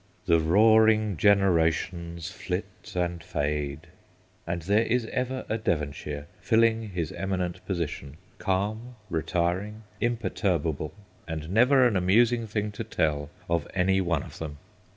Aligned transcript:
'The 0.25 0.39
roaring 0.39 1.15
generations 1.15 2.31
flit 2.31 2.91
and 2.95 3.21
fade,' 3.23 3.85
and 4.47 4.63
there 4.63 4.81
is 4.81 5.05
ever 5.11 5.45
a 5.47 5.59
Devonshire 5.59 6.25
filling 6.39 6.89
his 6.89 7.11
eminent 7.11 7.63
position, 7.67 8.17
calm, 8.39 8.95
retiring, 9.11 9.83
imperturb 10.01 10.65
able, 10.65 10.91
and 11.27 11.51
never 11.51 11.85
an 11.85 11.95
amusing 11.95 12.47
thing 12.47 12.71
to 12.71 12.83
tell 12.83 13.29
of 13.47 13.67
any 13.75 14.01
one 14.01 14.23
of 14.23 14.39
them. 14.39 14.57